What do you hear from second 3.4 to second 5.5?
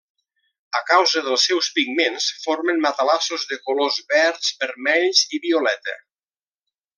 de colors verds, vermells i